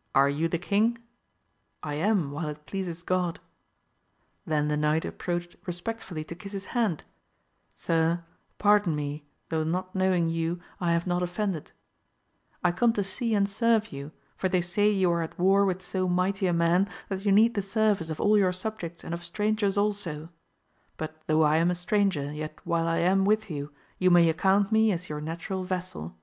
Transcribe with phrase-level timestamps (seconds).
[0.14, 0.98] —Are you the king?—
[1.82, 3.40] I am, while it pleases God.
[4.44, 7.04] Then the knight approached respectfully to kiss his hand,
[7.74, 8.22] Sir,
[8.58, 11.70] pardon me, tho' not knowing you I have not offended,
[12.62, 15.80] I come to see and serve you, for they say you are at war with
[15.80, 19.24] so mighty a man that you need the service of all your subjects and of
[19.24, 20.28] strangers also;
[20.98, 24.70] but though I am a stranger yet while I am with you you may account
[24.72, 26.18] me as your natural vassal.